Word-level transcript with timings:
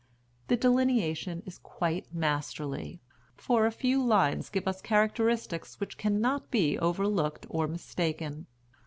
The 0.47 0.57
delineation 0.57 1.43
is 1.45 1.59
quite 1.59 2.11
masterly, 2.11 2.99
for 3.35 3.67
a 3.67 3.71
few 3.71 4.03
lines 4.03 4.49
give 4.49 4.67
us 4.67 4.81
characteristics 4.81 5.79
which 5.79 5.95
cannot 5.95 6.49
be 6.49 6.75
overlooked 6.79 7.45
or 7.51 7.67
mistaken. 7.67 8.47